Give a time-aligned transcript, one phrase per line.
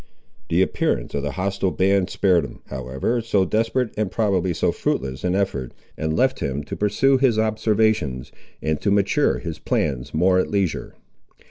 [0.49, 5.23] The appearance of the hostile band spared him, however, so desperate and probably so fruitless
[5.23, 8.31] an effort, and left him to pursue his observations,
[8.63, 10.95] and to mature his plans more at leisure.